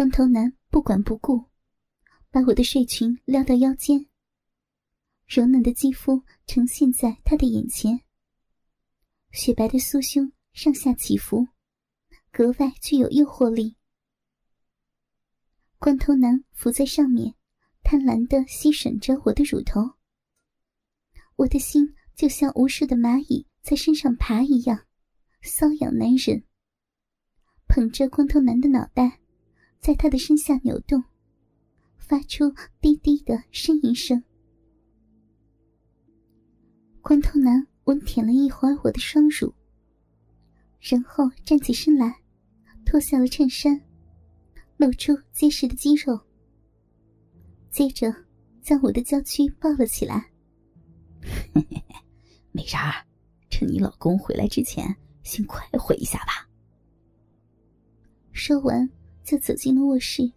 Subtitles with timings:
[0.00, 1.44] 光头男不管不顾，
[2.30, 4.06] 把我的睡裙撩到腰间，
[5.26, 8.00] 柔嫩的肌肤呈现在他的眼前，
[9.30, 11.48] 雪白的酥胸上下起伏，
[12.32, 13.76] 格外具有诱惑力。
[15.78, 17.34] 光头男伏在上面，
[17.82, 19.82] 贪婪的吸吮着我的乳头，
[21.36, 24.86] 我的心就像无数的蚂蚁在身上爬一样，
[25.42, 26.42] 瘙痒难忍。
[27.68, 29.19] 捧着光头男的脑袋，
[29.80, 31.02] 在他的身下扭动，
[31.96, 34.22] 发出低低的呻吟声。
[37.00, 39.54] 光头男温舔了一会儿我的双乳，
[40.80, 42.20] 然后站起身来，
[42.84, 43.80] 脱下了衬衫，
[44.76, 46.20] 露出结实的肌肉，
[47.70, 48.14] 接着
[48.60, 50.30] 将我的娇躯抱了起来。
[52.52, 53.06] 没啥，
[53.48, 56.46] 趁你老公回来之前，先快活一下吧。
[58.32, 58.88] 说完，
[59.30, 60.28] 就走进了卧室。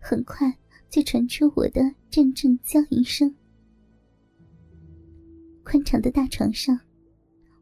[0.00, 0.52] 很快
[0.90, 1.80] 就传出我的
[2.10, 3.32] 阵阵娇吟声。
[5.62, 6.76] 宽敞的大床上，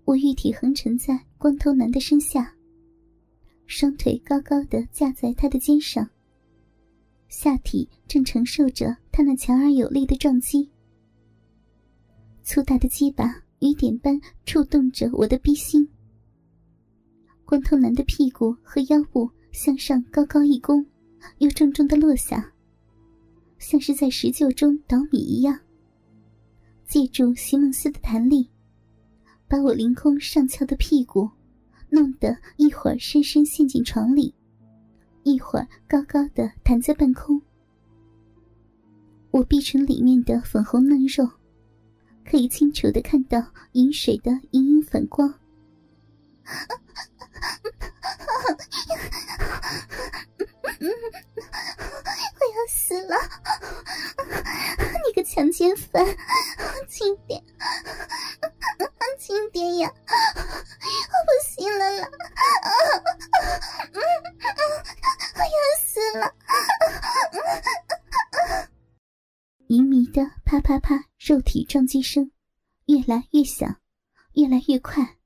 [0.06, 2.56] 我玉体横沉在光头男的身下，
[3.66, 6.08] 双腿高高的架在他的肩上，
[7.28, 10.66] 下体正承受着他那强而有力的撞击。
[12.42, 15.86] 粗大的鸡巴雨点般触动着我的逼心。
[17.44, 20.84] 光头男的屁股和腰部向上高高一弓，
[21.38, 22.52] 又重重的落下，
[23.58, 25.60] 像是在石臼中捣米一样。
[26.86, 28.50] 借助席梦思的弹力，
[29.48, 31.30] 把我凌空上翘的屁股
[31.90, 34.34] 弄得一会儿深深陷进床里，
[35.22, 37.40] 一会儿高高的弹在半空。
[39.30, 41.28] 我碧唇里面的粉红嫩肉，
[42.24, 45.32] 可以清楚的看到饮水的隐隐反光。
[52.38, 53.16] 我要死了！
[55.06, 56.04] 你个强奸犯，
[56.88, 57.42] 轻点，
[59.18, 59.90] 轻点呀！
[59.90, 62.10] 我不行了啦！
[65.34, 66.34] 我要死了！
[69.68, 72.30] 淫迷的啪啪啪肉体撞击声
[72.86, 73.80] 越来越响，
[74.34, 75.16] 越来越快。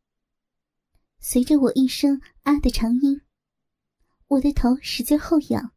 [1.19, 3.21] 随着我一声“啊”的长音，
[4.29, 5.73] 我的头使劲后仰，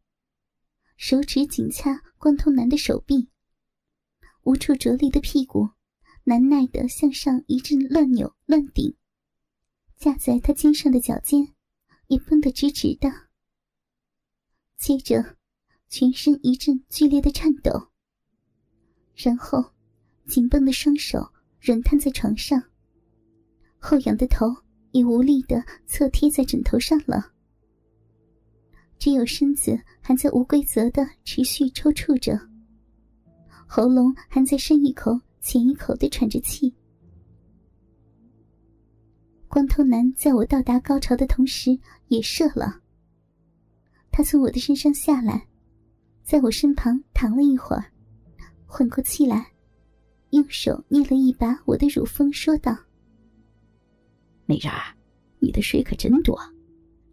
[0.98, 3.30] 手指紧掐光头男的手臂，
[4.44, 5.70] 无处着力的屁股
[6.24, 8.96] 难耐的向上一阵乱扭乱顶，
[9.98, 11.54] 架在他肩上的脚尖
[12.08, 13.12] 也绷得直直的。
[14.78, 15.38] 接着，
[15.88, 17.92] 全身一阵剧烈的颤抖，
[19.16, 19.74] 然后
[20.26, 21.32] 紧绷的双手
[21.62, 22.64] 软瘫在床上，
[23.78, 24.48] 后仰的头。
[24.92, 27.32] 也无力的侧贴在枕头上了，
[29.00, 32.38] 只有身子还在无规则的持续抽搐着，
[33.66, 36.76] 喉咙还在深一口浅一口的喘着气。
[39.48, 41.80] 光头男在我到达高潮的同时
[42.10, 42.82] 也射了，
[44.12, 45.48] 他从我的身上下来，
[46.22, 47.86] 在我身旁躺了一会儿，
[48.68, 49.54] 缓过气来，
[50.32, 52.78] 用手捏了一把我的乳峰，说道。
[54.46, 54.94] 美人儿，
[55.40, 56.38] 你的水可真多，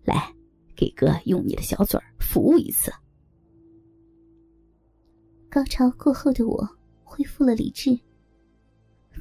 [0.05, 0.35] 来，
[0.76, 2.92] 给哥用你的小嘴服务一次。
[5.48, 6.69] 高潮过后的我
[7.03, 7.98] 恢复了理智。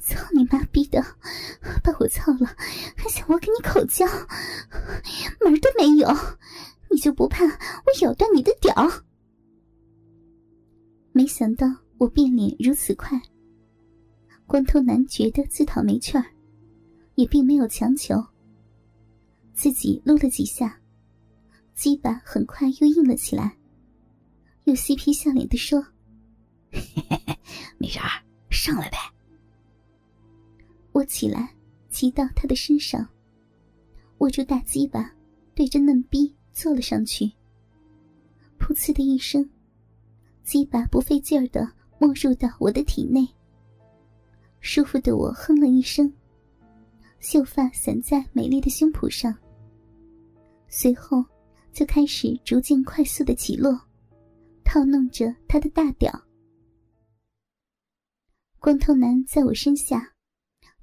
[0.02, 1.02] 操你妈逼的，
[1.82, 2.46] 把我操了，
[2.94, 4.04] 还想我给你口交，
[5.40, 6.06] 门都没有！
[6.90, 7.50] 你就不怕我
[8.02, 8.74] 咬断你的屌？
[11.12, 13.18] 没想到我变脸如此快，
[14.46, 16.24] 光头男觉得自讨没趣儿。
[17.14, 18.22] 也并没有强求，
[19.54, 20.78] 自己撸了几下，
[21.76, 23.54] 鸡巴很快又硬了起来，
[24.64, 25.86] 又嬉皮笑脸的说
[27.76, 28.08] ：“没事儿，
[28.50, 28.96] 上来呗。”
[30.92, 31.54] 我起来，
[31.90, 33.06] 骑到他的身上，
[34.18, 35.14] 握住大鸡巴，
[35.54, 37.26] 对着嫩逼坐了上去。
[38.58, 39.46] 噗呲的一声，
[40.42, 43.28] 鸡巴不费劲儿的没入到我的体内，
[44.60, 46.10] 舒服的我哼了一声。
[47.20, 49.34] 秀发散在美丽的胸脯上，
[50.68, 51.22] 随后
[51.76, 53.78] 就开始逐渐快速的起落，
[54.64, 56.10] 套弄着他的大屌。
[58.58, 60.14] 光头男在我身下，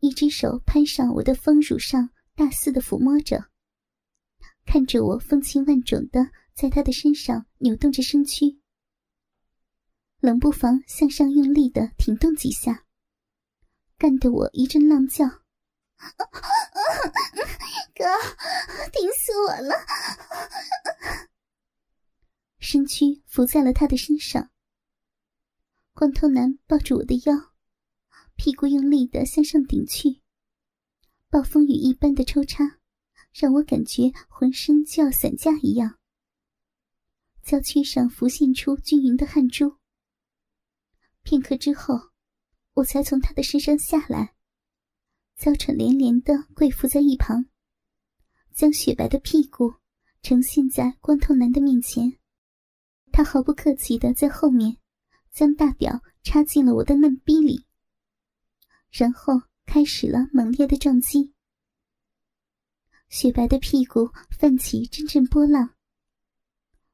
[0.01, 3.43] 一只手攀上我的丰乳上，大肆的抚摸着，
[4.67, 8.59] 看着我风情万种的在他的身上扭动着身躯，
[10.19, 12.85] 冷不防向上用力的挺动几下，
[13.97, 15.42] 干得我一阵浪叫。
[17.95, 18.03] 哥，
[18.91, 19.75] 顶死我了！
[22.59, 24.49] 身躯伏在了他的身上。
[25.93, 27.53] 光头男抱住我的腰，
[28.35, 30.21] 屁股用力的向上顶去。
[31.29, 32.79] 暴风雨一般的抽插，
[33.31, 35.99] 让我感觉浑身就要散架一样。
[37.43, 39.77] 娇躯上浮现出均匀的汗珠。
[41.21, 42.11] 片刻之后，
[42.73, 44.35] 我才从他的身上下来，
[45.43, 47.43] 娇喘连连的跪伏在一旁，
[48.53, 49.73] 将雪白的屁股
[50.21, 52.17] 呈现在光头男的面前。
[53.11, 54.77] 他毫不客气的在后面。
[55.33, 57.65] 将大表插进了我的嫩逼里，
[58.91, 59.33] 然后
[59.65, 61.33] 开始了猛烈的撞击。
[63.09, 65.73] 雪白的屁股泛起阵阵波浪，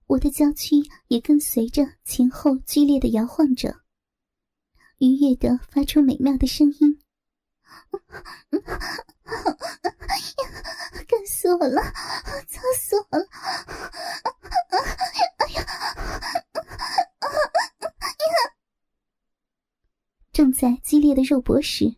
[0.08, 0.78] 我的娇躯
[1.10, 3.82] 也跟随着前后剧烈的摇晃着，
[5.00, 6.99] 愉悦的发出美妙的声音。
[11.08, 11.82] 干死我了，
[12.48, 13.26] 操死我了！
[15.38, 15.66] 哎呀！
[20.32, 21.98] 正在激烈的肉搏时，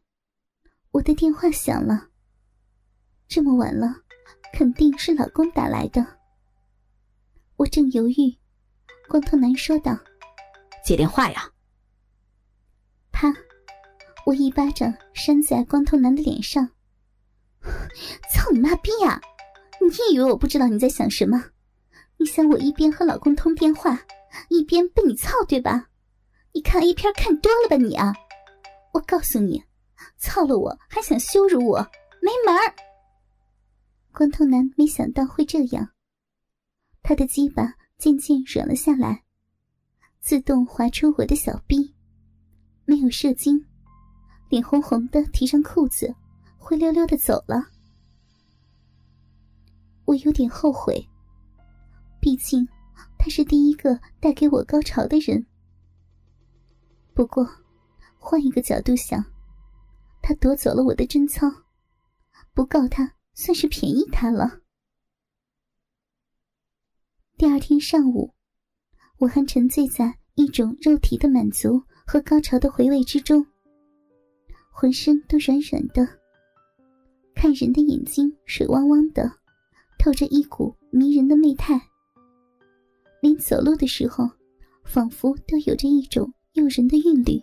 [0.92, 2.08] 我的电话响了。
[3.28, 4.04] 这么晚了，
[4.54, 6.20] 肯定是老公打来的。
[7.58, 8.40] 我正犹豫，
[9.08, 10.00] 光头男说道
[10.84, 11.51] ：“接电话呀！”
[14.26, 16.70] 我一巴掌扇在光头男的脸上。
[18.34, 19.22] 操你妈逼呀！
[19.80, 21.44] 你以为我不知道你在想什么？
[22.18, 24.00] 你想我一边和老公通电话，
[24.50, 25.90] 一边被你操对吧？
[26.54, 28.14] 你看 A 片看多了吧你啊！
[28.94, 29.64] 我告诉你，
[30.18, 31.80] 操了我还想羞辱我，
[32.22, 32.76] 没门儿！
[34.12, 35.90] 光头男没想到会这样，
[37.02, 39.24] 他的鸡巴渐渐软了下来，
[40.20, 41.96] 自动滑出我的小臂，
[42.86, 43.66] 没有射精，
[44.52, 46.14] 脸红红的提上裤子，
[46.60, 47.70] 灰溜溜的走了。
[50.04, 51.08] 我有点后悔，
[52.20, 52.68] 毕竟
[53.18, 55.44] 他是第一个带给我高潮的人。
[57.16, 57.50] 不过。
[58.24, 59.26] 换一个角度想，
[60.22, 61.48] 他夺走了我的贞操，
[62.54, 64.62] 不告他算是便宜他了。
[67.36, 68.32] 第二天上午，
[69.18, 73.44] 我还沉醉在一种肉体的满足和高潮的回味之中，
[74.82, 76.08] 浑身都软软的，
[77.36, 79.32] 看人的眼睛水汪汪的，
[80.00, 81.80] 透着一股迷人的媚态，
[83.22, 84.28] 连走路的时候，
[84.84, 87.40] 仿佛都有着一种诱人的韵律。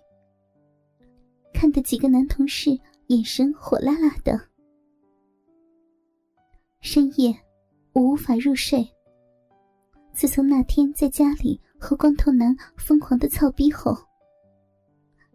[1.54, 2.76] 看的几个男同事
[3.06, 4.36] 眼神火辣辣的。
[6.80, 7.32] 深夜，
[7.92, 8.84] 我无法入睡。
[10.12, 13.96] 自从那天在家里和光头男疯狂的操逼后，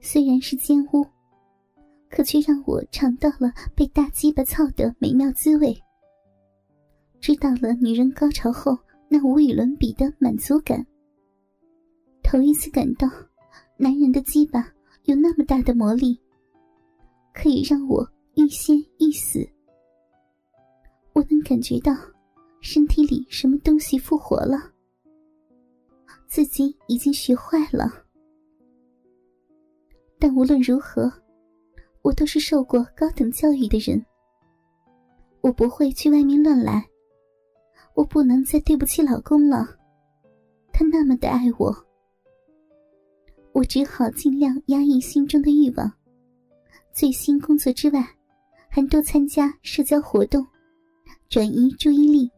[0.01, 1.07] 虽然是奸污，
[2.15, 5.75] 可却让我尝到了被大鸡巴操的美妙滋味，
[7.19, 8.77] 知道了女人高潮后
[9.09, 10.85] 那无与伦比的满足感。
[12.21, 13.07] 头一次感到，
[13.77, 14.71] 男人的鸡巴。
[15.05, 16.17] 有那么大的魔力，
[17.33, 19.45] 可以让我欲仙欲死。
[21.11, 21.93] 我能感觉到
[22.61, 24.71] 身体里什么东西复活了，
[26.25, 27.91] 自己已经学坏了。
[30.17, 31.11] 但无论如何，
[32.03, 34.05] 我都是受过高等教育的人，
[35.41, 36.87] 我不会去外面乱来。
[37.95, 39.77] 我不能再对不起老公了，
[40.71, 41.73] 他那么的爱我。
[43.51, 45.93] 我只好尽量压抑心中的欲望，
[46.91, 48.03] 最新工作之外，
[48.67, 50.45] 还多参加社交活动，
[51.29, 52.29] 转移注意力。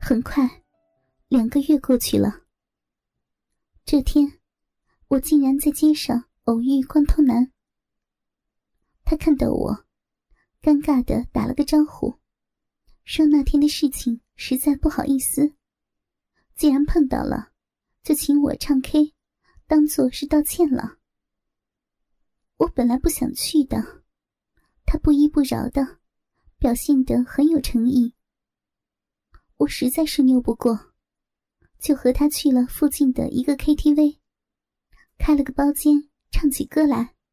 [0.00, 0.48] 很快，
[1.28, 2.42] 两个月过去了。
[3.84, 4.30] 这天，
[5.06, 7.52] 我竟然在街上偶遇光头男。
[9.04, 9.84] 他看到我，
[10.62, 12.18] 尴尬的打了个招呼，
[13.04, 15.52] 说那天的事情实在不好意思，
[16.54, 17.52] 既然碰到了。
[18.02, 19.12] 就请我唱 K，
[19.66, 20.96] 当做是道歉了。
[22.56, 24.02] 我本来不想去的，
[24.86, 25.98] 他不依不饶的，
[26.56, 28.14] 表现得很有诚意。
[29.58, 30.94] 我实在是拗不过，
[31.78, 34.18] 就和他去了附近的一个 KTV，
[35.18, 37.17] 开了个包间，唱起歌来。